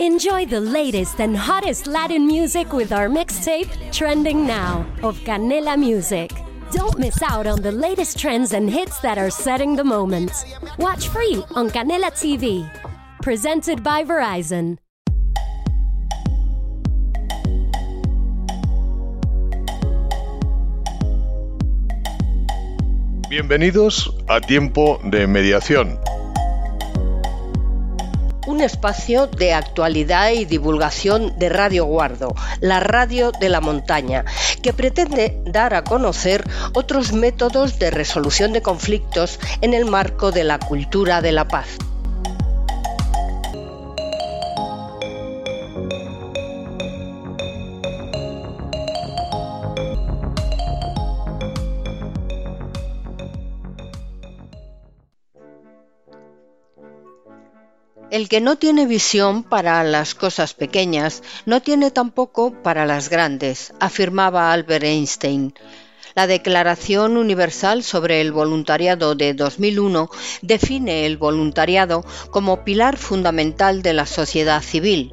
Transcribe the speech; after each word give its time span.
Enjoy 0.00 0.46
the 0.46 0.60
latest 0.60 1.20
and 1.20 1.36
hottest 1.36 1.88
Latin 1.88 2.24
music 2.24 2.72
with 2.72 2.92
our 2.92 3.08
mixtape, 3.08 3.68
Trending 3.90 4.46
Now, 4.46 4.86
of 5.02 5.18
Canela 5.26 5.76
Music. 5.76 6.30
Don't 6.70 7.00
miss 7.00 7.20
out 7.20 7.48
on 7.48 7.62
the 7.62 7.72
latest 7.72 8.16
trends 8.16 8.52
and 8.52 8.70
hits 8.70 9.00
that 9.00 9.18
are 9.18 9.28
setting 9.28 9.74
the 9.74 9.82
moment. 9.82 10.30
Watch 10.78 11.08
free 11.08 11.42
on 11.56 11.68
Canela 11.68 12.12
TV. 12.12 12.70
Presented 13.22 13.82
by 13.82 14.04
Verizon. 14.04 14.78
Bienvenidos 23.28 24.14
a 24.28 24.40
Tiempo 24.40 25.00
de 25.02 25.26
Mediación. 25.26 25.98
Un 28.48 28.62
espacio 28.62 29.26
de 29.26 29.52
actualidad 29.52 30.30
y 30.30 30.46
divulgación 30.46 31.38
de 31.38 31.50
Radio 31.50 31.84
Guardo, 31.84 32.34
la 32.60 32.80
radio 32.80 33.30
de 33.30 33.50
la 33.50 33.60
montaña, 33.60 34.24
que 34.62 34.72
pretende 34.72 35.38
dar 35.44 35.74
a 35.74 35.84
conocer 35.84 36.48
otros 36.72 37.12
métodos 37.12 37.78
de 37.78 37.90
resolución 37.90 38.54
de 38.54 38.62
conflictos 38.62 39.38
en 39.60 39.74
el 39.74 39.84
marco 39.84 40.32
de 40.32 40.44
la 40.44 40.58
cultura 40.58 41.20
de 41.20 41.32
la 41.32 41.46
paz. 41.46 41.76
El 58.10 58.30
que 58.30 58.40
no 58.40 58.56
tiene 58.56 58.86
visión 58.86 59.42
para 59.42 59.84
las 59.84 60.14
cosas 60.14 60.54
pequeñas, 60.54 61.22
no 61.44 61.60
tiene 61.60 61.90
tampoco 61.90 62.54
para 62.62 62.86
las 62.86 63.10
grandes, 63.10 63.74
afirmaba 63.80 64.50
Albert 64.50 64.84
Einstein. 64.84 65.52
La 66.14 66.26
Declaración 66.26 67.18
Universal 67.18 67.82
sobre 67.82 68.22
el 68.22 68.32
Voluntariado 68.32 69.14
de 69.14 69.34
2001 69.34 70.08
define 70.40 71.04
el 71.04 71.18
voluntariado 71.18 72.02
como 72.30 72.64
pilar 72.64 72.96
fundamental 72.96 73.82
de 73.82 73.92
la 73.92 74.06
sociedad 74.06 74.62
civil. 74.62 75.12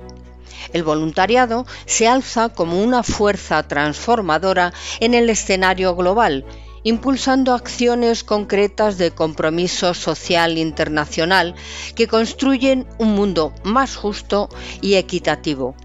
El 0.71 0.83
voluntariado 0.83 1.65
se 1.85 2.07
alza 2.07 2.47
como 2.47 2.81
una 2.81 3.03
fuerza 3.03 3.61
transformadora 3.67 4.73
en 5.01 5.15
el 5.15 5.29
escenario 5.29 5.97
global 5.97 6.45
impulsando 6.85 7.53
acciones 7.53 8.23
concretas 8.23 8.97
de 8.97 9.11
compromiso 9.11 9.93
social 9.93 10.57
internacional 10.57 11.55
que 11.95 12.07
construyen 12.07 12.87
un 12.99 13.15
mundo 13.15 13.53
más 13.63 13.97
justo 13.97 14.47
y 14.81 14.93
equitativo. 14.93 15.75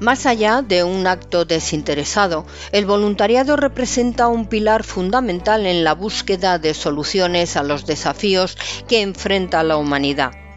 Más 0.00 0.26
allá 0.26 0.62
de 0.62 0.82
un 0.82 1.06
acto 1.06 1.44
desinteresado, 1.44 2.46
el 2.72 2.86
voluntariado 2.86 3.56
representa 3.56 4.28
un 4.28 4.46
pilar 4.46 4.82
fundamental 4.82 5.66
en 5.66 5.84
la 5.84 5.94
búsqueda 5.94 6.58
de 6.58 6.72
soluciones 6.72 7.56
a 7.56 7.62
los 7.62 7.84
desafíos 7.84 8.56
que 8.88 9.02
enfrenta 9.02 9.62
la 9.62 9.76
humanidad. 9.76 10.47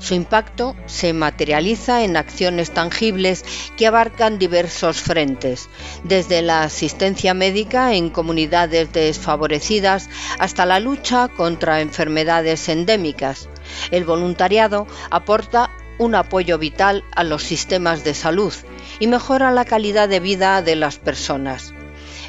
Su 0.00 0.14
impacto 0.14 0.76
se 0.86 1.12
materializa 1.12 2.04
en 2.04 2.16
acciones 2.16 2.70
tangibles 2.70 3.44
que 3.76 3.86
abarcan 3.86 4.38
diversos 4.38 5.00
frentes, 5.00 5.68
desde 6.04 6.40
la 6.42 6.62
asistencia 6.62 7.34
médica 7.34 7.94
en 7.94 8.10
comunidades 8.10 8.92
desfavorecidas 8.92 10.08
hasta 10.38 10.66
la 10.66 10.80
lucha 10.80 11.28
contra 11.28 11.80
enfermedades 11.80 12.68
endémicas. 12.68 13.48
El 13.90 14.04
voluntariado 14.04 14.86
aporta 15.10 15.70
un 15.98 16.14
apoyo 16.14 16.58
vital 16.58 17.04
a 17.14 17.24
los 17.24 17.42
sistemas 17.42 18.04
de 18.04 18.14
salud 18.14 18.54
y 19.00 19.08
mejora 19.08 19.50
la 19.50 19.64
calidad 19.64 20.08
de 20.08 20.20
vida 20.20 20.62
de 20.62 20.76
las 20.76 20.98
personas. 20.98 21.74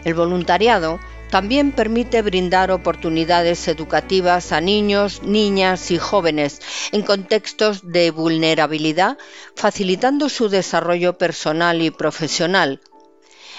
El 0.05 0.15
voluntariado 0.15 0.99
también 1.29 1.71
permite 1.71 2.21
brindar 2.21 2.71
oportunidades 2.71 3.67
educativas 3.67 4.51
a 4.51 4.61
niños, 4.61 5.21
niñas 5.23 5.91
y 5.91 5.97
jóvenes 5.97 6.61
en 6.91 7.03
contextos 7.03 7.81
de 7.83 8.11
vulnerabilidad, 8.11 9.17
facilitando 9.55 10.29
su 10.29 10.49
desarrollo 10.49 11.17
personal 11.17 11.81
y 11.81 11.91
profesional. 11.91 12.81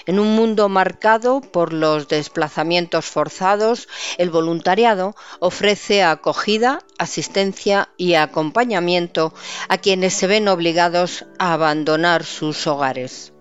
En 0.06 0.18
un 0.18 0.34
mundo 0.34 0.68
marcado 0.68 1.40
por 1.40 1.72
los 1.72 2.08
desplazamientos 2.08 3.04
forzados, 3.04 3.86
el 4.18 4.30
voluntariado 4.30 5.14
ofrece 5.40 6.02
acogida, 6.02 6.80
asistencia 6.98 7.90
y 7.96 8.14
acompañamiento 8.14 9.34
a 9.68 9.78
quienes 9.78 10.14
se 10.14 10.26
ven 10.26 10.48
obligados 10.48 11.26
a 11.38 11.52
abandonar 11.52 12.24
sus 12.24 12.66
hogares. 12.66 13.32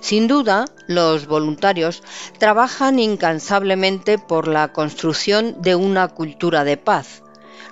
Sin 0.00 0.28
duda, 0.28 0.64
los 0.86 1.26
voluntarios 1.26 2.02
trabajan 2.38 2.98
incansablemente 2.98 4.18
por 4.18 4.48
la 4.48 4.72
construcción 4.72 5.60
de 5.60 5.74
una 5.74 6.08
cultura 6.08 6.64
de 6.64 6.78
paz, 6.78 7.22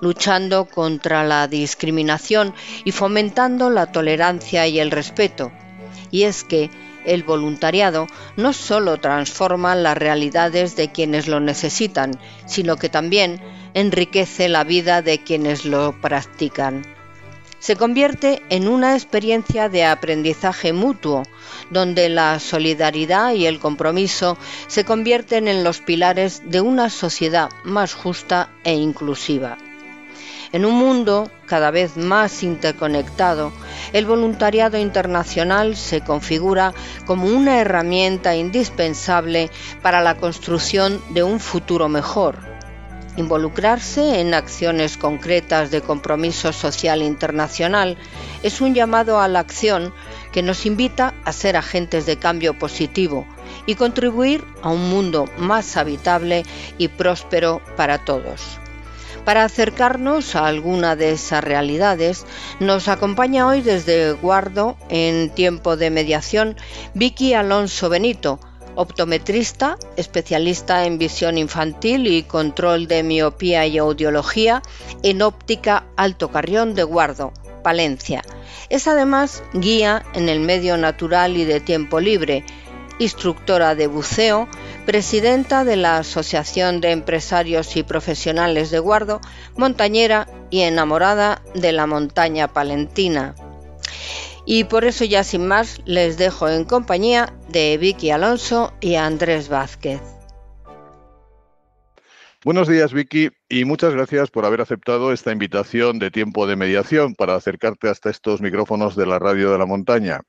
luchando 0.01 0.67
contra 0.67 1.25
la 1.25 1.49
discriminación 1.49 2.55
y 2.85 2.93
fomentando 2.93 3.71
la 3.71 3.91
tolerancia 3.93 4.67
y 4.67 4.79
el 4.79 4.91
respeto. 4.91 5.51
Y 6.11 6.25
es 6.25 6.45
que 6.45 6.71
el 7.07 7.23
voluntariado 7.23 8.07
no 8.37 8.53
solo 8.53 8.99
transforma 8.99 9.75
las 9.75 9.97
realidades 9.97 10.77
de 10.77 10.93
quienes 10.93 11.29
lo 11.29 11.41
necesitan, 11.41 12.21
sino 12.47 12.77
que 12.77 12.91
también 12.91 13.41
enriquece 13.73 14.51
la 14.51 14.65
vida 14.65 15.01
de 15.01 15.23
quienes 15.23 15.65
lo 15.65 15.99
practican 16.01 16.98
se 17.59 17.77
convierte 17.77 18.43
en 18.51 18.69
una 18.69 18.95
experiencia 18.95 19.69
de 19.69 19.85
aprendizaje 19.85 20.73
mutuo, 20.73 21.23
donde 21.71 22.09
la 22.09 22.39
solidaridad 22.39 23.33
y 23.33 23.47
el 23.47 23.59
compromiso 23.59 24.39
se 24.67 24.85
convierten 24.85 25.49
en 25.49 25.65
los 25.65 25.81
pilares 25.81 26.43
de 26.47 26.61
una 26.61 26.91
sociedad 26.91 27.51
más 27.65 27.95
justa 27.95 28.51
e 28.65 28.75
inclusiva. 28.75 29.59
En 30.51 30.65
un 30.65 30.75
mundo 30.75 31.31
cada 31.47 31.71
vez 31.71 31.99
más 31.99 32.43
interconectado, 32.43 33.53
el 33.93 34.07
voluntariado 34.07 34.79
internacional 34.79 35.77
se 35.77 36.01
configura 36.01 36.73
como 37.05 37.27
una 37.27 37.61
herramienta 37.61 38.35
indispensable 38.35 39.51
para 39.83 40.01
la 40.01 40.17
construcción 40.17 41.03
de 41.11 41.23
un 41.23 41.39
futuro 41.39 41.91
mejor 41.91 42.48
Involucrarse 43.19 44.21
en 44.21 44.33
acciones 44.33 44.97
concretas 44.97 45.73
de 45.73 45.81
compromiso 45.81 46.53
social 46.53 47.03
internacional 47.03 47.97
es 48.45 48.61
un 48.61 48.77
llamado 48.77 49.21
a 49.21 49.27
la 49.27 49.41
acción 49.41 49.93
que 50.31 50.41
nos 50.41 50.67
invita 50.67 51.15
a 51.25 51.33
ser 51.33 51.57
agentes 51.57 52.07
de 52.07 52.17
cambio 52.17 52.57
positivo 52.57 53.27
y 53.67 53.75
contribuir 53.75 54.45
a 54.63 54.69
un 54.69 54.89
mundo 54.89 55.25
más 55.37 55.77
habitable 55.77 56.45
y 56.79 56.87
próspero 56.87 57.61
para 57.77 57.99
todos. 58.05 58.61
Para 59.25 59.43
acercarnos 59.43 60.37
a 60.37 60.47
alguna 60.47 60.95
de 60.95 61.11
esas 61.11 61.43
realidades, 61.43 62.25
nos 62.61 62.87
acompaña 62.87 63.49
hoy 63.49 63.63
desde 63.63 64.13
Guardo, 64.13 64.77
en 64.91 65.31
tiempo 65.31 65.77
de 65.77 65.91
mediación, 65.91 66.57
Vicky 66.95 67.35
Alonso 67.35 67.89
Benito, 67.89 68.39
optometrista, 68.79 69.77
especialista 69.97 70.85
en 70.87 70.99
visión 70.99 71.37
infantil 71.37 72.07
y 72.07 72.23
control 72.23 72.87
de 72.87 73.03
miopía 73.03 73.67
y 73.67 73.77
audiología 73.77 74.63
en 75.03 75.21
óptica 75.21 75.85
Alto 75.97 76.31
Carrión 76.31 76.77
de 76.77 76.85
Guardo, 76.85 77.33
Palencia. 77.65 78.23
Es 78.69 78.87
además 78.87 79.43
guía 79.53 80.05
en 80.15 80.29
el 80.29 80.39
medio 80.39 80.77
natural 80.77 81.37
y 81.37 81.45
de 81.45 81.59
tiempo 81.59 81.99
libre, 81.99 82.45
instructora 83.01 83.75
de 83.75 83.89
buceo, 83.89 84.49
presidenta 84.87 85.65
de 85.65 85.75
la 85.75 85.99
Asociación 85.99 86.81
de 86.81 86.93
Empresarios 86.93 87.75
y 87.77 87.83
Profesionales 87.83 88.71
de 88.71 88.79
Guardo, 88.79 89.21
montañera 89.57 90.29
y 90.51 90.61
enamorada 90.61 91.43
de 91.53 91.73
la 91.73 91.89
montaña 91.89 92.47
palentina. 92.47 93.35
Y 94.51 94.65
por 94.65 94.87
eso 94.87 95.05
ya 95.05 95.25
sin 95.25 95.47
más 95.47 95.79
les 95.85 96.17
dejo 96.17 96.49
en 96.49 96.65
compañía 96.65 97.35
de 97.51 97.77
Vicky 97.77 98.11
Alonso 98.11 98.73
y 98.81 98.95
Andrés 98.95 99.51
Vázquez. 99.51 100.01
Buenos 102.47 102.67
días 102.67 102.95
Vicky 102.95 103.29
y 103.51 103.67
muchas 103.67 103.93
gracias 103.93 104.31
por 104.31 104.47
haber 104.47 104.63
aceptado 104.63 105.13
esta 105.13 105.33
invitación 105.33 105.99
de 105.99 106.11
tiempo 106.11 106.47
de 106.47 106.57
mediación 106.57 107.15
para 107.15 107.35
acercarte 107.35 107.91
hasta 107.91 108.09
estos 108.09 108.41
micrófonos 108.41 108.97
de 108.97 109.05
la 109.05 109.19
radio 109.19 109.53
de 109.53 109.59
la 109.59 109.67
montaña. 109.67 110.23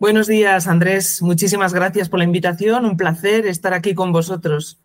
Buenos 0.00 0.26
días 0.26 0.66
Andrés, 0.66 1.22
muchísimas 1.22 1.72
gracias 1.72 2.08
por 2.08 2.18
la 2.18 2.24
invitación, 2.24 2.84
un 2.84 2.96
placer 2.96 3.46
estar 3.46 3.74
aquí 3.74 3.94
con 3.94 4.10
vosotros. 4.10 4.80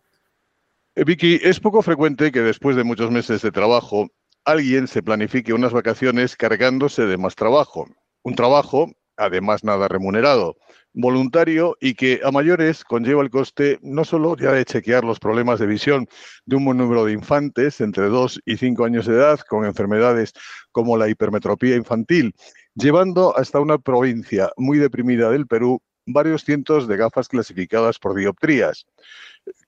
Eh, 0.94 1.02
Vicky, 1.02 1.40
es 1.42 1.58
poco 1.58 1.82
frecuente 1.82 2.30
que 2.30 2.42
después 2.42 2.76
de 2.76 2.84
muchos 2.84 3.10
meses 3.10 3.42
de 3.42 3.50
trabajo 3.50 4.06
alguien 4.44 4.86
se 4.86 5.02
planifique 5.02 5.52
unas 5.52 5.72
vacaciones 5.72 6.36
cargándose 6.36 7.06
de 7.06 7.18
más 7.18 7.34
trabajo 7.34 7.88
un 8.26 8.34
trabajo, 8.34 8.90
además 9.16 9.62
nada 9.62 9.86
remunerado, 9.86 10.56
voluntario 10.92 11.76
y 11.80 11.94
que 11.94 12.20
a 12.24 12.32
mayores 12.32 12.82
conlleva 12.82 13.22
el 13.22 13.30
coste 13.30 13.78
no 13.82 14.04
solo 14.04 14.36
ya 14.36 14.50
de 14.50 14.64
chequear 14.64 15.04
los 15.04 15.20
problemas 15.20 15.60
de 15.60 15.68
visión 15.68 16.08
de 16.44 16.56
un 16.56 16.64
buen 16.64 16.76
número 16.76 17.04
de 17.04 17.12
infantes 17.12 17.80
entre 17.80 18.08
2 18.08 18.40
y 18.44 18.56
5 18.56 18.84
años 18.84 19.06
de 19.06 19.14
edad 19.14 19.38
con 19.48 19.64
enfermedades 19.64 20.32
como 20.72 20.96
la 20.96 21.08
hipermetropía 21.08 21.76
infantil, 21.76 22.34
llevando 22.74 23.38
hasta 23.38 23.60
una 23.60 23.78
provincia 23.78 24.50
muy 24.56 24.78
deprimida 24.78 25.30
del 25.30 25.46
Perú 25.46 25.80
varios 26.04 26.42
cientos 26.42 26.88
de 26.88 26.96
gafas 26.96 27.28
clasificadas 27.28 28.00
por 28.00 28.16
dioptrías. 28.16 28.86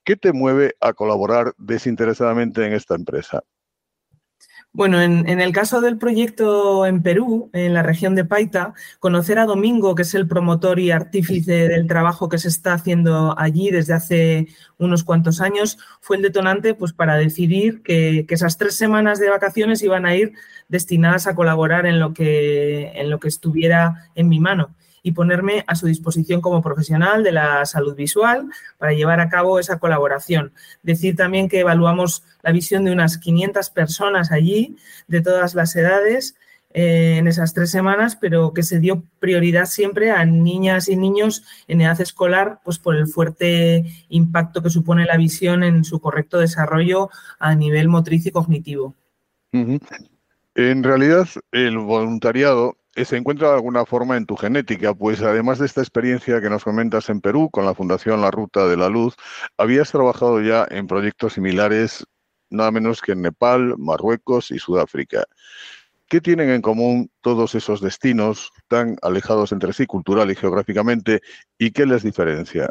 ¿Qué 0.02 0.16
te 0.16 0.32
mueve 0.32 0.74
a 0.80 0.94
colaborar 0.94 1.54
desinteresadamente 1.58 2.66
en 2.66 2.72
esta 2.72 2.96
empresa? 2.96 3.44
Bueno, 4.72 5.00
en, 5.02 5.26
el 5.26 5.52
caso 5.52 5.80
del 5.80 5.98
proyecto 5.98 6.86
en 6.86 7.02
Perú, 7.02 7.50
en 7.52 7.74
la 7.74 7.82
región 7.82 8.14
de 8.14 8.24
Paita, 8.24 8.74
conocer 9.00 9.38
a 9.40 9.46
Domingo, 9.46 9.94
que 9.96 10.02
es 10.02 10.14
el 10.14 10.28
promotor 10.28 10.78
y 10.78 10.92
artífice 10.92 11.68
del 11.68 11.88
trabajo 11.88 12.28
que 12.28 12.38
se 12.38 12.48
está 12.48 12.74
haciendo 12.74 13.34
allí 13.38 13.70
desde 13.70 13.94
hace 13.94 14.48
unos 14.78 15.02
cuantos 15.02 15.40
años, 15.40 15.78
fue 16.00 16.16
el 16.16 16.22
detonante 16.22 16.74
pues, 16.74 16.92
para 16.92 17.16
decidir 17.16 17.82
que, 17.82 18.24
que 18.28 18.34
esas 18.34 18.56
tres 18.56 18.76
semanas 18.76 19.18
de 19.18 19.30
vacaciones 19.30 19.82
iban 19.82 20.06
a 20.06 20.14
ir 20.14 20.34
destinadas 20.68 21.26
a 21.26 21.34
colaborar 21.34 21.86
en 21.86 21.98
lo 21.98 22.12
que, 22.14 22.92
en 22.94 23.10
lo 23.10 23.18
que 23.18 23.28
estuviera 23.28 24.10
en 24.14 24.28
mi 24.28 24.38
mano 24.38 24.76
y 25.02 25.12
ponerme 25.12 25.64
a 25.66 25.74
su 25.74 25.86
disposición 25.86 26.40
como 26.40 26.62
profesional 26.62 27.22
de 27.22 27.32
la 27.32 27.64
salud 27.66 27.94
visual 27.94 28.48
para 28.78 28.92
llevar 28.92 29.20
a 29.20 29.28
cabo 29.28 29.58
esa 29.58 29.78
colaboración. 29.78 30.52
Decir 30.82 31.16
también 31.16 31.48
que 31.48 31.60
evaluamos 31.60 32.24
la 32.42 32.52
visión 32.52 32.84
de 32.84 32.92
unas 32.92 33.18
500 33.18 33.70
personas 33.70 34.32
allí, 34.32 34.76
de 35.06 35.20
todas 35.20 35.54
las 35.54 35.74
edades, 35.76 36.34
eh, 36.70 37.16
en 37.16 37.26
esas 37.26 37.54
tres 37.54 37.70
semanas, 37.70 38.16
pero 38.20 38.52
que 38.52 38.62
se 38.62 38.78
dio 38.78 39.02
prioridad 39.20 39.64
siempre 39.64 40.10
a 40.10 40.24
niñas 40.26 40.88
y 40.88 40.96
niños 40.96 41.42
en 41.66 41.80
edad 41.80 41.98
escolar, 42.00 42.60
pues 42.62 42.78
por 42.78 42.94
el 42.94 43.06
fuerte 43.06 43.84
impacto 44.10 44.62
que 44.62 44.68
supone 44.68 45.06
la 45.06 45.16
visión 45.16 45.64
en 45.64 45.82
su 45.84 45.98
correcto 45.98 46.38
desarrollo 46.38 47.08
a 47.38 47.54
nivel 47.54 47.88
motriz 47.88 48.26
y 48.26 48.30
cognitivo. 48.30 48.94
En 49.50 50.82
realidad, 50.82 51.28
el 51.52 51.78
voluntariado 51.78 52.76
se 53.04 53.16
encuentra 53.16 53.48
de 53.48 53.54
alguna 53.54 53.84
forma 53.84 54.16
en 54.16 54.26
tu 54.26 54.36
genética, 54.36 54.94
pues 54.94 55.22
además 55.22 55.58
de 55.58 55.66
esta 55.66 55.80
experiencia 55.80 56.40
que 56.40 56.50
nos 56.50 56.64
comentas 56.64 57.08
en 57.10 57.20
Perú 57.20 57.50
con 57.50 57.64
la 57.64 57.74
Fundación 57.74 58.20
La 58.20 58.30
Ruta 58.30 58.66
de 58.66 58.76
la 58.76 58.88
Luz, 58.88 59.14
habías 59.56 59.90
trabajado 59.90 60.40
ya 60.40 60.66
en 60.70 60.86
proyectos 60.86 61.34
similares 61.34 62.04
nada 62.50 62.70
menos 62.70 63.02
que 63.02 63.12
en 63.12 63.22
Nepal, 63.22 63.76
Marruecos 63.78 64.50
y 64.50 64.58
Sudáfrica. 64.58 65.24
¿Qué 66.08 66.20
tienen 66.20 66.50
en 66.50 66.62
común 66.62 67.10
todos 67.20 67.54
esos 67.54 67.82
destinos 67.82 68.50
tan 68.66 68.96
alejados 69.02 69.52
entre 69.52 69.74
sí 69.74 69.86
cultural 69.86 70.30
y 70.30 70.36
geográficamente 70.36 71.20
y 71.58 71.70
qué 71.72 71.84
les 71.84 72.02
diferencia? 72.02 72.70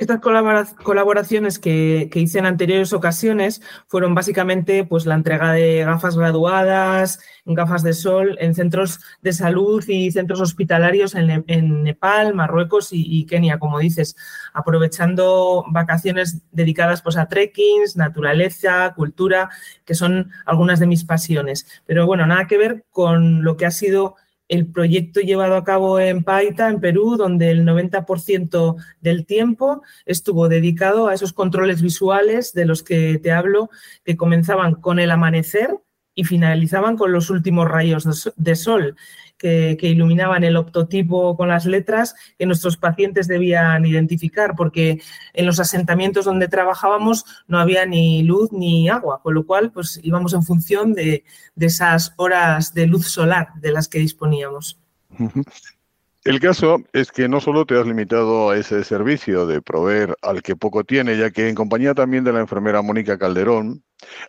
Estas 0.00 0.20
colaboraciones 0.20 1.58
que, 1.58 2.08
hice 2.14 2.38
en 2.38 2.46
anteriores 2.46 2.94
ocasiones 2.94 3.60
fueron 3.86 4.14
básicamente 4.14 4.86
pues, 4.86 5.04
la 5.04 5.14
entrega 5.14 5.52
de 5.52 5.84
gafas 5.84 6.16
graduadas, 6.16 7.20
gafas 7.44 7.82
de 7.82 7.92
sol 7.92 8.38
en 8.40 8.54
centros 8.54 9.00
de 9.20 9.34
salud 9.34 9.84
y 9.86 10.10
centros 10.10 10.40
hospitalarios 10.40 11.14
en, 11.14 11.82
Nepal, 11.82 12.32
Marruecos 12.32 12.88
y, 12.92 13.26
Kenia, 13.26 13.58
como 13.58 13.78
dices, 13.78 14.16
aprovechando 14.54 15.66
vacaciones 15.68 16.38
dedicadas 16.50 17.02
pues, 17.02 17.18
a 17.18 17.28
trekkings, 17.28 17.96
naturaleza, 17.96 18.94
cultura, 18.96 19.50
que 19.84 19.94
son 19.94 20.30
algunas 20.46 20.80
de 20.80 20.86
mis 20.86 21.04
pasiones. 21.04 21.66
Pero 21.84 22.06
bueno, 22.06 22.26
nada 22.26 22.46
que 22.46 22.56
ver 22.56 22.84
con 22.90 23.44
lo 23.44 23.58
que 23.58 23.66
ha 23.66 23.70
sido 23.70 24.16
el 24.50 24.66
proyecto 24.66 25.20
llevado 25.20 25.54
a 25.54 25.62
cabo 25.62 26.00
en 26.00 26.24
Paita, 26.24 26.68
en 26.68 26.80
Perú, 26.80 27.16
donde 27.16 27.50
el 27.50 27.64
90% 27.64 28.76
del 29.00 29.24
tiempo 29.24 29.82
estuvo 30.04 30.48
dedicado 30.48 31.06
a 31.06 31.14
esos 31.14 31.32
controles 31.32 31.80
visuales 31.80 32.52
de 32.52 32.66
los 32.66 32.82
que 32.82 33.20
te 33.22 33.30
hablo, 33.30 33.70
que 34.04 34.16
comenzaban 34.16 34.74
con 34.74 34.98
el 34.98 35.12
amanecer 35.12 35.70
y 36.16 36.24
finalizaban 36.24 36.96
con 36.96 37.12
los 37.12 37.30
últimos 37.30 37.68
rayos 37.68 38.32
de 38.36 38.56
sol 38.56 38.96
que, 39.40 39.78
iluminaban 39.80 40.44
el 40.44 40.56
optotipo 40.56 41.36
con 41.36 41.48
las 41.48 41.64
letras 41.64 42.14
que 42.38 42.46
nuestros 42.46 42.76
pacientes 42.76 43.26
debían 43.26 43.86
identificar, 43.86 44.54
porque 44.54 45.00
en 45.32 45.46
los 45.46 45.58
asentamientos 45.58 46.26
donde 46.26 46.48
trabajábamos 46.48 47.24
no 47.48 47.58
había 47.58 47.86
ni 47.86 48.22
luz 48.22 48.52
ni 48.52 48.88
agua, 48.88 49.20
con 49.22 49.34
lo 49.34 49.46
cual 49.46 49.72
pues 49.72 49.98
íbamos 50.02 50.34
en 50.34 50.42
función 50.42 50.92
de, 50.92 51.24
de 51.54 51.66
esas 51.66 52.12
horas 52.16 52.74
de 52.74 52.86
luz 52.86 53.08
solar 53.08 53.48
de 53.56 53.72
las 53.72 53.88
que 53.88 53.98
disponíamos. 53.98 54.78
El 56.22 56.38
caso 56.38 56.82
es 56.92 57.10
que 57.12 57.28
no 57.28 57.40
solo 57.40 57.64
te 57.64 57.80
has 57.80 57.86
limitado 57.86 58.50
a 58.50 58.58
ese 58.58 58.84
servicio 58.84 59.46
de 59.46 59.62
proveer 59.62 60.16
al 60.20 60.42
que 60.42 60.54
poco 60.54 60.84
tiene, 60.84 61.16
ya 61.16 61.30
que 61.30 61.48
en 61.48 61.54
compañía 61.54 61.94
también 61.94 62.24
de 62.24 62.32
la 62.34 62.40
enfermera 62.40 62.82
Mónica 62.82 63.16
Calderón, 63.16 63.82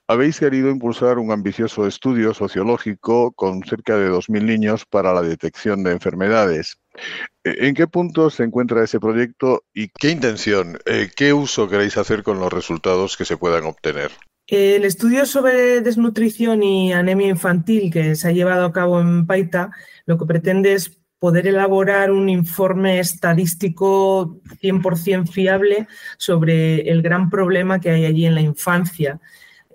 habéis 0.07 0.39
querido 0.39 0.69
impulsar 0.69 1.17
un 1.17 1.31
ambicioso 1.31 1.85
estudio 1.85 2.33
sociológico 2.33 3.33
con 3.33 3.63
cerca 3.63 3.97
de 3.97 4.09
2.000 4.09 4.45
niños 4.45 4.85
para 4.85 5.13
la 5.13 5.21
detección 5.21 5.83
de 5.83 5.91
enfermedades. 5.91 6.77
E, 7.43 7.67
¿En 7.67 7.75
qué 7.75 7.87
punto 7.87 8.29
se 8.29 8.43
encuentra 8.43 8.85
ese 8.85 9.01
proyecto 9.01 9.63
y 9.73 9.89
qué 9.89 10.11
intención, 10.11 10.79
eh, 10.85 11.09
qué 11.13 11.33
uso 11.33 11.67
queréis 11.67 11.97
hacer 11.97 12.23
con 12.23 12.39
los 12.39 12.53
resultados 12.53 13.17
que 13.17 13.25
se 13.25 13.35
puedan 13.35 13.65
obtener? 13.65 14.11
El 14.47 14.85
estudio 14.85 15.25
sobre 15.25 15.81
desnutrición 15.81 16.63
y 16.63 16.93
anemia 16.93 17.27
infantil 17.27 17.91
que 17.91 18.15
se 18.15 18.29
ha 18.29 18.31
llevado 18.31 18.65
a 18.65 18.71
cabo 18.71 19.01
en 19.01 19.25
Paita 19.25 19.71
lo 20.05 20.17
que 20.17 20.25
pretende 20.25 20.73
es 20.73 21.00
poder 21.21 21.45
elaborar 21.45 22.09
un 22.09 22.29
informe 22.29 22.99
estadístico 22.99 24.41
100% 24.59 25.29
fiable 25.29 25.87
sobre 26.17 26.89
el 26.89 27.03
gran 27.03 27.29
problema 27.29 27.79
que 27.79 27.91
hay 27.91 28.05
allí 28.05 28.25
en 28.25 28.33
la 28.33 28.41
infancia, 28.41 29.19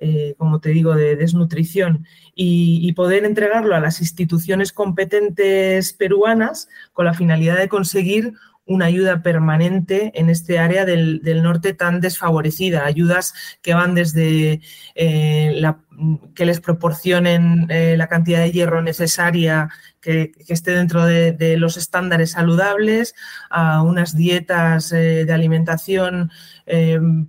eh, 0.00 0.34
como 0.38 0.58
te 0.58 0.70
digo, 0.70 0.96
de 0.96 1.14
desnutrición, 1.14 2.04
y, 2.34 2.92
poder 2.94 3.24
entregarlo 3.24 3.76
a 3.76 3.80
las 3.80 4.00
instituciones 4.00 4.72
competentes 4.72 5.92
peruanas 5.92 6.68
con 6.92 7.06
la 7.06 7.14
finalidad 7.14 7.56
de 7.56 7.68
conseguir 7.68 8.32
una 8.66 8.86
ayuda 8.86 9.22
permanente 9.22 10.12
en 10.14 10.28
este 10.28 10.58
área 10.58 10.84
del, 10.84 11.22
norte 11.42 11.72
tan 11.72 12.00
desfavorecida, 12.00 12.84
ayudas 12.84 13.32
que 13.62 13.74
van 13.74 13.94
desde 13.94 14.60
eh, 14.94 15.62
que 16.34 16.46
les 16.46 16.60
proporcionen 16.60 17.66
eh, 17.70 17.96
la 17.96 18.08
cantidad 18.08 18.40
de 18.40 18.50
hierro 18.50 18.82
necesaria 18.82 19.70
que, 20.00 20.32
esté 20.48 20.72
dentro 20.72 21.06
de, 21.06 21.56
los 21.56 21.76
estándares 21.76 22.32
saludables, 22.32 23.14
a 23.50 23.82
unas 23.82 24.16
dietas 24.16 24.92
eh, 24.92 25.24
de 25.24 25.32
alimentación 25.32 26.30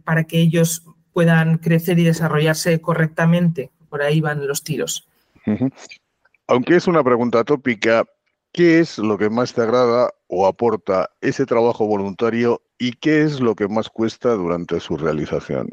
para 0.04 0.24
que 0.24 0.40
ellos 0.40 0.84
puedan 1.14 1.60
crecer 1.60 2.00
y 2.00 2.04
desarrollarse 2.04 2.82
correctamente. 2.82 3.72
Por 3.90 4.02
ahí 4.02 4.20
van 4.20 4.48
los 4.48 4.64
tiros. 4.64 5.08
Aunque 6.48 6.76
es 6.76 6.88
una 6.88 7.04
pregunta 7.04 7.44
tópica, 7.44 8.06
¿Qué 8.52 8.80
es 8.80 8.98
lo 8.98 9.18
que 9.18 9.30
más 9.30 9.54
te 9.54 9.62
agrada 9.62 10.12
o 10.28 10.48
aporta 10.48 11.12
ese 11.22 11.46
trabajo 11.46 11.86
voluntario 11.86 12.62
y 12.80 12.94
qué 12.94 13.22
es 13.22 13.40
lo 13.40 13.56
que 13.56 13.68
más 13.68 13.90
cuesta 13.90 14.34
durante 14.34 14.80
su 14.80 14.98
realización? 14.98 15.70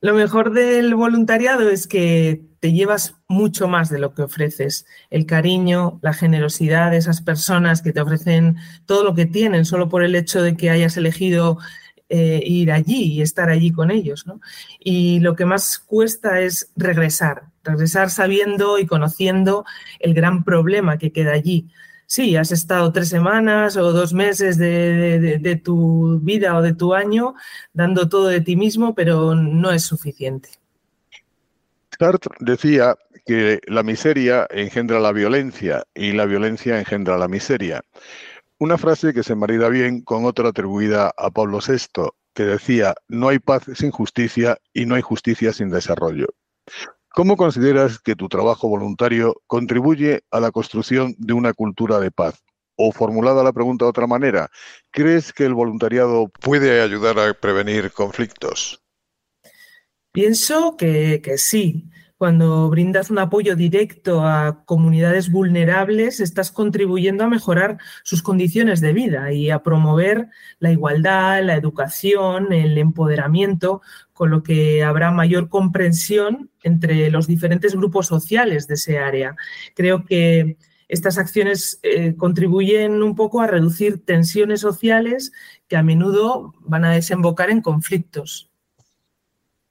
Lo 0.00 0.14
mejor 0.14 0.52
del 0.52 0.94
voluntariado 0.94 1.68
es 1.70 1.86
que 1.86 2.44
te 2.60 2.72
llevas 2.72 3.16
mucho 3.28 3.66
más 3.66 3.88
de 3.88 3.98
lo 3.98 4.14
que 4.14 4.22
ofreces. 4.22 4.86
El 5.10 5.26
cariño, 5.26 5.98
la 6.02 6.12
generosidad 6.12 6.90
de 6.90 6.98
esas 6.98 7.22
personas 7.22 7.82
que 7.82 7.92
te 7.92 8.00
ofrecen 8.00 8.56
todo 8.84 9.02
lo 9.02 9.14
que 9.14 9.26
tienen 9.26 9.64
solo 9.64 9.88
por 9.88 10.04
el 10.04 10.14
hecho 10.14 10.42
de 10.42 10.56
que 10.56 10.70
hayas 10.70 10.96
elegido 10.96 11.58
eh, 12.08 12.40
ir 12.44 12.70
allí 12.70 13.14
y 13.14 13.22
estar 13.22 13.48
allí 13.48 13.72
con 13.72 13.90
ellos. 13.90 14.24
Y 14.78 15.18
lo 15.20 15.34
que 15.34 15.44
más 15.44 15.78
cuesta 15.78 16.40
es 16.40 16.70
regresar, 16.76 17.50
regresar 17.66 18.10
sabiendo 18.10 18.78
y 18.78 18.86
conociendo 18.86 19.64
el 19.98 20.14
gran 20.14 20.44
problema 20.44 20.98
que 20.98 21.12
queda 21.12 21.32
allí. 21.32 21.68
Sí, 22.06 22.36
has 22.36 22.52
estado 22.52 22.92
tres 22.92 23.08
semanas 23.08 23.76
o 23.76 23.92
dos 23.92 24.12
meses 24.12 24.58
de, 24.58 25.60
tu 25.62 26.20
vida 26.22 26.56
o 26.56 26.62
de 26.62 26.72
tu 26.72 26.94
año 26.94 27.34
dando 27.72 28.08
todo 28.08 28.28
de 28.28 28.40
ti 28.40 28.54
mismo, 28.56 28.94
pero 28.94 29.34
no 29.34 29.72
es 29.72 29.82
suficiente. 29.82 30.50
Sartre 31.98 32.36
decía 32.40 32.94
que 33.24 33.60
la 33.66 33.82
miseria 33.82 34.46
engendra 34.50 35.00
la 35.00 35.12
violencia 35.12 35.84
y 35.94 36.12
la 36.12 36.26
violencia 36.26 36.78
engendra 36.78 37.18
la 37.18 37.26
miseria. 37.26 37.82
Una 38.58 38.78
frase 38.78 39.12
que 39.12 39.24
se 39.24 39.34
marida 39.34 39.68
bien 39.68 40.02
con 40.02 40.24
otra 40.24 40.50
atribuida 40.50 41.12
a 41.16 41.30
Pablo 41.30 41.58
VI, 41.66 42.10
que 42.34 42.44
decía, 42.44 42.94
no 43.08 43.28
hay 43.28 43.38
paz 43.38 43.64
sin 43.74 43.90
justicia 43.90 44.58
y 44.72 44.86
no 44.86 44.94
hay 44.94 45.02
justicia 45.02 45.52
sin 45.52 45.70
desarrollo. 45.70 46.28
¿Cómo 47.16 47.38
consideras 47.38 47.98
que 47.98 48.14
tu 48.14 48.28
trabajo 48.28 48.68
voluntario 48.68 49.40
contribuye 49.46 50.20
a 50.30 50.38
la 50.38 50.50
construcción 50.50 51.14
de 51.16 51.32
una 51.32 51.54
cultura 51.54 51.98
de 51.98 52.10
paz? 52.10 52.44
O 52.76 52.92
formulada 52.92 53.42
la 53.42 53.54
pregunta 53.54 53.86
de 53.86 53.88
otra 53.88 54.06
manera, 54.06 54.50
¿crees 54.90 55.32
que 55.32 55.46
el 55.46 55.54
voluntariado 55.54 56.28
puede 56.28 56.82
ayudar 56.82 57.18
a 57.18 57.32
prevenir 57.32 57.90
conflictos? 57.90 58.82
Pienso 60.12 60.76
que, 60.76 61.22
que 61.24 61.38
sí. 61.38 61.88
Cuando 62.18 62.70
brindas 62.70 63.10
un 63.10 63.18
apoyo 63.18 63.56
directo 63.56 64.26
a 64.26 64.64
comunidades 64.64 65.30
vulnerables, 65.30 66.20
estás 66.20 66.50
contribuyendo 66.50 67.24
a 67.24 67.28
mejorar 67.28 67.78
sus 68.04 68.22
condiciones 68.22 68.80
de 68.80 68.94
vida 68.94 69.32
y 69.32 69.50
a 69.50 69.62
promover 69.62 70.28
la 70.58 70.72
igualdad, 70.72 71.42
la 71.42 71.56
educación, 71.56 72.54
el 72.54 72.78
empoderamiento, 72.78 73.82
con 74.16 74.30
lo 74.30 74.42
que 74.42 74.82
habrá 74.82 75.10
mayor 75.10 75.50
comprensión 75.50 76.50
entre 76.62 77.10
los 77.10 77.26
diferentes 77.26 77.76
grupos 77.76 78.06
sociales 78.06 78.66
de 78.66 78.74
ese 78.74 78.98
área. 78.98 79.36
Creo 79.74 80.06
que 80.06 80.56
estas 80.88 81.18
acciones 81.18 81.78
eh, 81.82 82.16
contribuyen 82.16 83.02
un 83.02 83.14
poco 83.14 83.42
a 83.42 83.46
reducir 83.46 84.02
tensiones 84.06 84.62
sociales 84.62 85.32
que 85.68 85.76
a 85.76 85.82
menudo 85.82 86.54
van 86.60 86.86
a 86.86 86.92
desembocar 86.92 87.50
en 87.50 87.60
conflictos. 87.60 88.50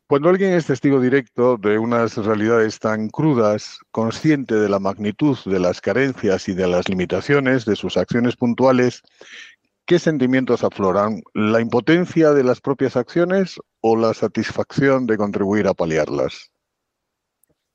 Cuando 0.08 0.30
alguien 0.30 0.54
es 0.54 0.68
testigo 0.68 1.02
directo 1.02 1.58
de 1.58 1.80
unas 1.80 2.16
realidades 2.16 2.78
tan 2.78 3.10
crudas, 3.10 3.80
consciente 3.90 4.54
de 4.54 4.70
la 4.70 4.78
magnitud 4.78 5.36
de 5.46 5.60
las 5.60 5.82
carencias 5.82 6.48
y 6.48 6.54
de 6.54 6.68
las 6.68 6.88
limitaciones 6.88 7.66
de 7.66 7.76
sus 7.76 7.98
acciones 7.98 8.36
puntuales, 8.36 9.02
¿qué 9.86 10.00
sentimientos 10.00 10.64
afloran? 10.64 11.22
¿La 11.34 11.62
impotencia 11.62 12.32
de 12.32 12.44
las 12.44 12.62
propias 12.62 12.96
acciones 12.96 13.60
o 13.82 13.96
la 13.96 14.14
satisfacción 14.14 15.06
de 15.06 15.18
contribuir 15.18 15.68
a 15.68 15.74
paliarlas? 15.74 16.52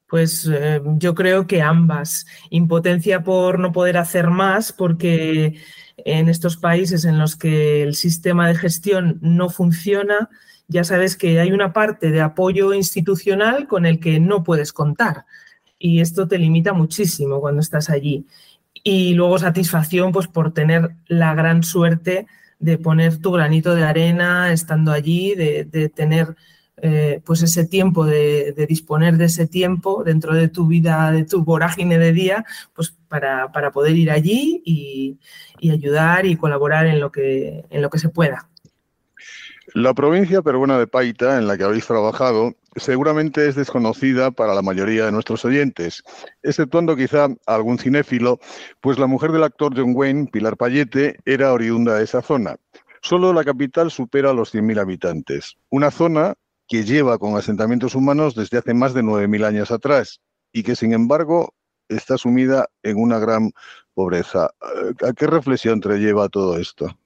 Pues 0.09 0.49
eh, 0.52 0.81
yo 0.97 1.14
creo 1.14 1.47
que 1.47 1.62
ambas. 1.62 2.26
Impotencia 2.50 3.23
por 3.23 3.61
no 3.61 3.71
poder 3.71 3.97
hacer 3.97 4.29
más, 4.29 4.73
porque 4.73 5.61
en 5.99 6.29
estos 6.29 6.57
países 6.57 7.05
en 7.05 7.19
los 7.19 7.37
que 7.37 7.83
el 7.85 7.95
sistema 7.95 8.49
de 8.49 8.57
gestión 8.57 9.19
no 9.23 9.50
funciona, 9.50 10.29
ya 10.67 10.83
sabes 10.83 11.17
que 11.17 11.38
hay 11.38 11.52
una 11.52 11.73
parte 11.73 12.11
de 12.11 12.21
apoyo 12.21 12.75
institucional 12.75 13.69
con 13.69 13.87
el 13.87 14.00
que 14.00 14.19
no 14.19 14.43
puedes 14.43 14.73
contar. 14.73 15.26
Y 15.79 16.00
esto 16.00 16.29
te 16.29 16.38
limita 16.38 16.73
muchísimo 16.73 17.40
cuando 17.40 17.61
estás 17.61 17.88
allí. 17.88 18.26
Y 18.82 19.14
luego 19.14 19.38
satisfacción 19.38 20.12
pues, 20.12 20.26
por 20.26 20.52
tener 20.52 20.90
la 21.06 21.34
gran 21.34 21.62
suerte 21.62 22.26
de 22.58 22.78
poner 22.78 23.18
tu 23.18 23.32
granito 23.32 23.75
de 23.75 23.84
arena 23.84 24.52
estando 24.52 24.92
allí, 24.92 25.34
de, 25.34 25.90
tener 25.94 26.37
eh, 26.76 27.20
pues 27.25 27.42
ese 27.42 27.66
tiempo, 27.66 28.04
de, 28.04 28.54
disponer 28.68 29.16
de 29.16 29.26
ese 29.26 29.46
tiempo 29.46 30.04
dentro 30.04 30.34
de 30.34 30.49
tu 30.49 30.66
vida, 30.66 31.10
de 31.10 31.25
tu 31.25 31.42
vorágine 31.42 31.99
de 31.99 32.12
día, 32.12 32.44
pues 32.75 32.94
para, 33.08 33.50
poder 33.72 33.96
ir 33.96 34.10
allí 34.10 34.62
y, 34.64 35.18
y, 35.58 35.70
ayudar 35.70 36.26
y 36.26 36.37
colaborar 36.37 36.87
en 36.87 37.00
lo 37.00 37.10
que, 37.10 37.64
en 37.70 37.82
lo 37.82 37.90
que 37.90 37.99
se 37.99 38.10
pueda. 38.10 38.49
La 39.75 39.95
provincia 39.95 40.43
peruana 40.43 40.79
de 40.79 40.87
Paita, 40.87 41.39
en 41.39 41.47
la 41.47 41.57
que 41.57 41.65
habéis 41.65 41.87
trabajado, 41.87 42.55
seguramente 42.77 43.49
es 43.49 43.55
desconocida 43.55 44.31
para 44.31 44.55
la 44.55 44.62
mayoría 44.62 45.05
de 45.05 45.12
nuestros 45.12 45.45
oyentes, 45.45 46.03
exceptuando 46.43 46.97
quizá 46.97 47.29
algún 47.47 47.79
cinéfilo, 47.79 48.41
pues 48.81 48.99
la 48.99 49.07
mujer 49.07 49.33
del 49.33 49.45
actor 49.45 49.73
John 49.77 49.93
Wayne, 49.95 50.27
Pilar 50.27 50.57
Payete, 50.57 51.19
era 51.25 51.53
oriunda 51.53 51.95
de 51.95 52.05
esa 52.05 52.23
zona. 52.23 52.57
Solo 53.03 53.33
la 53.33 53.45
capital 53.45 53.91
supera 53.91 54.33
los 54.33 54.53
100.000 54.53 54.81
habitantes, 54.81 55.57
una 55.71 55.91
zona 55.91 56.35
que 56.69 56.85
lleva 56.85 57.19
con 57.19 57.37
asentamientos 57.37 57.95
humanos 57.95 58.35
desde 58.35 58.59
hace 58.59 58.75
más 58.75 58.95
de 58.95 59.03
9.000 59.03 59.45
años 59.45 59.71
atrás 59.71 60.21
y 60.53 60.62
que, 60.62 60.77
sin 60.77 60.93
embargo, 60.93 61.55
está 61.89 62.19
sumida 62.19 62.69
en 62.83 62.99
una 63.00 63.19
gran 63.19 63.53
pobreza. 63.95 64.50
¿A 65.07 65.12
qué 65.12 65.27
reflexión 65.27 65.81
te 65.81 65.99
lleva 65.99 66.29
todo 66.29 66.59
esto? 66.59 66.97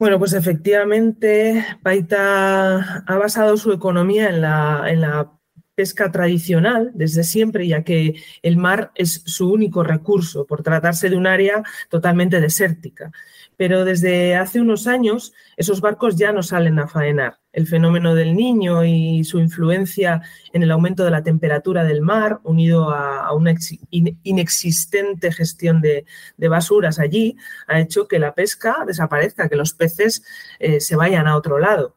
Bueno, 0.00 0.18
pues 0.18 0.32
efectivamente, 0.32 1.64
Paita 1.82 3.02
ha 3.06 3.18
basado 3.18 3.58
su 3.58 3.70
economía 3.70 4.30
en 4.30 4.40
la, 4.40 4.84
en 4.88 5.02
la 5.02 5.32
pesca 5.74 6.10
tradicional 6.10 6.90
desde 6.94 7.22
siempre, 7.22 7.68
ya 7.68 7.84
que 7.84 8.14
el 8.42 8.56
mar 8.56 8.92
es 8.94 9.22
su 9.26 9.52
único 9.52 9.82
recurso 9.84 10.46
por 10.46 10.62
tratarse 10.62 11.10
de 11.10 11.16
un 11.16 11.26
área 11.26 11.62
totalmente 11.90 12.40
desértica 12.40 13.12
pero 13.60 13.84
desde 13.84 14.36
hace 14.36 14.58
unos 14.58 14.86
años 14.86 15.34
esos 15.58 15.82
barcos 15.82 16.16
ya 16.16 16.32
no 16.32 16.42
salen 16.42 16.78
a 16.78 16.88
faenar. 16.88 17.39
El 17.52 17.66
fenómeno 17.66 18.14
del 18.14 18.36
niño 18.36 18.84
y 18.84 19.24
su 19.24 19.40
influencia 19.40 20.22
en 20.52 20.62
el 20.62 20.70
aumento 20.70 21.04
de 21.04 21.10
la 21.10 21.22
temperatura 21.22 21.84
del 21.84 22.00
mar, 22.00 22.40
unido 22.44 22.90
a, 22.90 23.32
una 23.34 23.54
inexistente 23.90 25.32
gestión 25.32 25.80
de, 25.80 26.04
basuras 26.48 26.98
allí, 26.98 27.36
ha 27.66 27.80
hecho 27.80 28.06
que 28.06 28.18
la 28.18 28.34
pesca 28.34 28.84
desaparezca, 28.86 29.48
que 29.48 29.56
los 29.56 29.74
peces 29.74 30.22
eh, 30.58 30.80
se 30.80 30.96
vayan 30.96 31.26
a 31.26 31.36
otro 31.36 31.58
lado. 31.58 31.96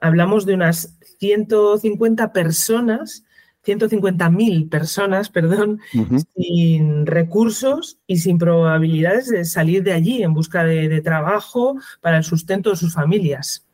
Hablamos 0.00 0.46
de 0.46 0.54
unas 0.54 0.96
150 1.18 2.32
personas 2.32 3.24
150.000 3.66 4.68
personas, 4.68 5.28
perdón, 5.28 5.80
sin 6.36 7.04
recursos 7.04 7.98
y 8.06 8.18
sin 8.18 8.38
probabilidades 8.38 9.28
de 9.28 9.44
salir 9.44 9.82
de 9.82 9.92
allí 9.92 10.22
en 10.22 10.34
busca 10.34 10.64
de, 10.64 11.00
trabajo 11.02 11.76
para 12.00 12.18
el 12.18 12.24
sustento 12.24 12.70
de 12.70 12.76
sus 12.76 12.94
familias. 12.94 13.65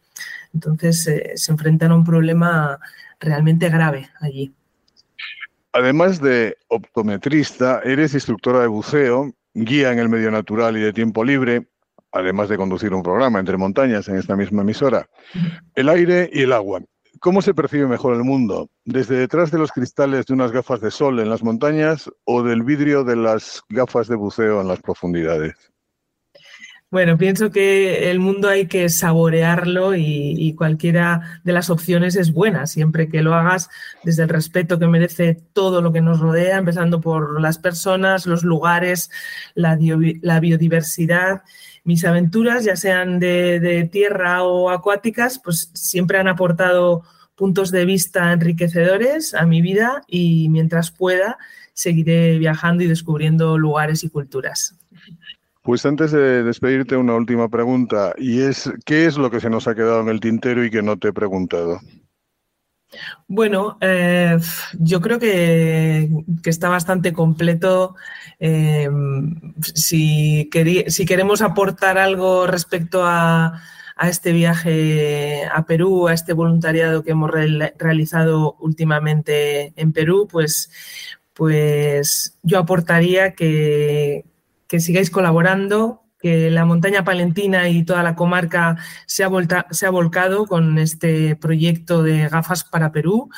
Entonces 0.55 1.07
eh, 1.07 1.33
se 1.37 1.53
enfrentan 1.53 1.93
a 1.93 1.97
un 1.97 2.05
problema 2.05 2.79
realmente 3.21 3.69
grave 3.69 4.11
allí. 4.21 4.53
Además 5.73 6.21
de 6.21 6.57
optometrista, 6.69 7.81
eres 7.83 8.13
instructora 8.13 8.61
de 8.61 8.67
buceo, 8.67 9.33
guía 9.55 9.91
en 9.93 9.99
el 9.99 10.09
medio 10.09 10.31
natural 10.31 10.77
y 10.77 10.81
de 10.81 10.93
tiempo 10.93 11.25
libre, 11.25 11.67
además 12.13 12.51
de 12.51 12.59
conducir 12.59 12.93
un 12.93 13.03
programa 13.03 13.41
entre 13.41 13.57
montañas 13.57 14.07
en 14.09 14.17
esta 14.17 14.37
misma 14.37 14.63
emisora. 14.63 15.09
El 15.75 15.89
aire 15.89 16.29
y 16.33 16.43
el 16.43 16.53
agua. 16.53 16.83
¿Cómo 17.21 17.41
se 17.41 17.55
percibe 17.55 17.87
mejor 17.87 18.15
el 18.15 18.25
mundo? 18.25 18.69
¿Desde 18.85 19.17
detrás 19.17 19.51
de 19.51 19.59
los 19.59 19.73
cristales 19.73 20.27
de 20.27 20.35
unas 20.35 20.53
gafas 20.53 20.81
de 20.81 20.91
sol 20.91 21.21
en 21.21 21.31
las 21.31 21.43
montañas 21.43 22.11
o 22.25 22.43
del 22.43 22.65
vidrio 22.65 23.05
de 23.05 23.17
las 23.17 23.63
gafas 23.69 24.09
de 24.09 24.17
buceo 24.17 24.61
en 24.61 24.69
las 24.69 24.83
profundidades? 24.83 25.72
Bueno, 26.93 27.17
pienso 27.17 27.51
que 27.51 28.11
el 28.11 28.19
mundo 28.19 28.51
hay 28.51 28.67
que 28.67 28.91
saborearlo 28.91 29.95
y, 29.97 30.55
cualquiera 30.59 31.41
de 31.43 31.55
las 31.55 31.71
opciones 31.71 32.17
es 32.17 32.35
buena, 32.35 32.67
siempre 32.67 33.09
que 33.09 33.23
lo 33.23 33.35
hagas 33.35 33.71
desde 34.05 34.25
el 34.25 34.29
respeto 34.29 34.79
que 34.79 34.87
merece 34.87 35.41
todo 35.55 35.81
lo 35.81 35.91
que 35.91 36.03
nos 36.03 36.21
rodea, 36.21 36.59
empezando 36.59 37.01
por 37.01 37.41
las 37.41 37.57
personas, 37.57 38.27
los 38.27 38.45
lugares, 38.45 39.11
la, 39.55 39.75
biodiversidad. 39.75 41.45
Mis 41.83 42.05
aventuras, 42.05 42.63
ya 42.67 42.77
sean 42.77 43.19
de 43.19 43.89
tierra 43.91 44.43
o 44.43 44.69
acuáticas, 44.69 45.41
pues 45.43 45.71
siempre 45.73 46.19
han 46.19 46.29
aportado 46.29 47.05
puntos 47.35 47.71
de 47.71 47.87
vista 47.87 48.35
enriquecedores 48.35 49.33
a 49.33 49.47
mi 49.47 49.63
vida 49.63 50.03
y 50.07 50.51
mientras 50.51 50.91
pueda 50.91 51.39
seguiré 51.73 52.37
viajando 52.37 52.85
y 52.85 52.87
descubriendo 52.87 53.57
lugares 53.57 54.05
y 54.05 54.11
culturas. 54.11 54.77
Pues 55.63 55.87
antes 55.87 56.11
de 56.11 56.43
despedirte, 56.43 56.97
una 56.97 57.15
última 57.15 57.49
pregunta, 57.49 58.15
y 58.19 58.41
es, 58.41 58.71
¿qué 58.85 59.07
es 59.07 59.17
lo 59.17 59.31
que 59.31 59.39
se 59.39 59.49
nos 59.49 59.69
ha 59.69 59.77
quedado 59.77 60.01
en 60.01 60.09
el 60.09 60.19
tintero 60.19 60.65
y 60.65 60.71
que 60.71 60.83
no 60.83 60.99
te 60.99 61.09
he 61.09 61.13
preguntado? 61.13 61.81
Bueno, 63.29 63.79
eh, 63.81 64.39
yo 64.79 65.01
creo 65.01 65.21
que, 65.21 66.11
está 66.45 66.69
bastante 66.69 67.13
completo. 67.13 67.95
Eh, 68.41 68.89
si, 69.63 70.51
si 70.89 71.07
queremos 71.07 71.43
aportar 71.43 71.97
algo 71.97 72.47
respecto 72.49 73.05
a, 73.07 73.63
a 73.97 74.09
este 74.09 74.33
viaje 74.33 75.45
a 75.47 75.65
Perú, 75.65 76.09
a 76.09 76.13
este 76.13 76.33
voluntariado 76.33 77.05
que 77.05 77.13
hemos 77.13 77.31
realizado 77.31 78.57
últimamente 78.59 79.73
en 79.77 79.93
Perú, 79.93 80.27
pues, 80.31 80.71
pues 81.35 82.37
yo 82.43 82.59
aportaría 82.59 83.35
que, 83.35 84.25
sigáis 84.81 85.11
colaborando, 85.11 86.03
que 86.19 86.51
la 86.51 86.65
montaña 86.65 87.05
palentina 87.05 87.69
y 87.69 87.85
toda 87.85 88.03
la 88.03 88.15
comarca 88.15 88.77
se 89.07 89.25
ha, 89.25 89.31
se 89.71 89.87
ha 89.87 89.91
volcado 89.91 90.47
con 90.47 90.79
este 90.79 91.35
proyecto 91.37 92.03
de 92.03 92.29
gafas 92.29 92.65
para 92.65 92.93
Perú, 92.93 93.29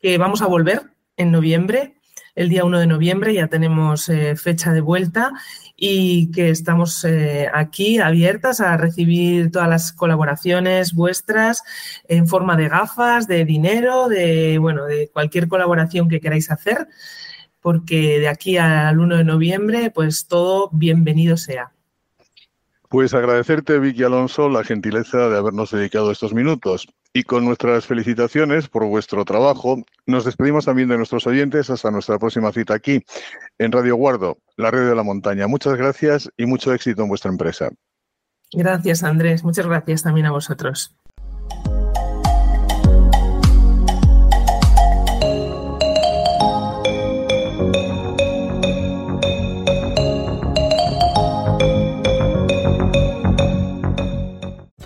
que 0.00 0.18
vamos 0.18 0.42
a 0.42 0.46
volver 0.46 0.82
en 1.16 1.30
noviembre 1.30 1.96
el 2.36 2.50
día 2.50 2.64
1 2.64 2.78
de 2.78 2.86
noviembre, 2.86 3.34
ya 3.34 3.48
tenemos 3.48 4.10
eh, 4.10 4.36
fecha 4.36 4.72
de 4.72 4.82
vuelta 4.82 5.32
y 5.74 6.30
que 6.30 6.50
estamos 6.50 7.02
eh, 7.04 7.48
aquí 7.52 7.98
abiertas 7.98 8.60
a 8.60 8.76
recibir 8.76 9.50
todas 9.50 9.68
las 9.68 9.92
colaboraciones 9.92 10.92
vuestras 10.92 11.62
en 12.08 12.28
forma 12.28 12.56
de 12.56 12.68
gafas, 12.68 13.26
de 13.26 13.46
dinero, 13.46 14.08
de 14.08 14.58
bueno, 14.58 14.84
de 14.84 15.08
cualquier 15.08 15.48
colaboración 15.48 16.10
que 16.10 16.20
queráis 16.20 16.50
hacer, 16.50 16.88
porque 17.66 18.20
de 18.20 18.28
aquí 18.28 18.58
al 18.58 19.00
1 19.00 19.16
de 19.16 19.24
noviembre, 19.24 19.90
pues 19.90 20.28
todo 20.28 20.70
bienvenido 20.70 21.36
sea. 21.36 21.72
Pues 22.88 23.12
agradecerte, 23.12 23.80
Vicky 23.80 24.04
Alonso, 24.04 24.48
la 24.48 24.62
gentileza 24.62 25.28
de 25.28 25.36
habernos 25.36 25.72
dedicado 25.72 26.12
estos 26.12 26.32
minutos. 26.32 26.86
Y 27.12 27.24
con 27.24 27.44
nuestras 27.44 27.84
felicitaciones 27.84 28.68
por 28.68 28.86
vuestro 28.86 29.24
trabajo, 29.24 29.82
nos 30.06 30.24
despedimos 30.24 30.66
también 30.66 30.88
de 30.88 30.96
nuestros 30.96 31.26
oyentes 31.26 31.68
hasta 31.68 31.90
nuestra 31.90 32.20
próxima 32.20 32.52
cita 32.52 32.74
aquí, 32.74 33.02
en 33.58 33.72
Radio 33.72 33.96
Guardo, 33.96 34.38
la 34.56 34.70
red 34.70 34.88
de 34.88 34.94
la 34.94 35.02
montaña. 35.02 35.48
Muchas 35.48 35.74
gracias 35.74 36.30
y 36.36 36.46
mucho 36.46 36.72
éxito 36.72 37.02
en 37.02 37.08
vuestra 37.08 37.32
empresa. 37.32 37.70
Gracias, 38.52 39.02
Andrés. 39.02 39.42
Muchas 39.42 39.66
gracias 39.66 40.04
también 40.04 40.26
a 40.26 40.30
vosotros. 40.30 40.96